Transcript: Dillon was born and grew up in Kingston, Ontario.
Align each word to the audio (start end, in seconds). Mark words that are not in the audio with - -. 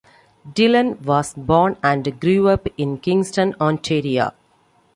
Dillon 0.55 0.97
was 1.03 1.35
born 1.35 1.77
and 1.83 2.19
grew 2.19 2.49
up 2.49 2.65
in 2.75 2.97
Kingston, 2.97 3.53
Ontario. 3.61 4.31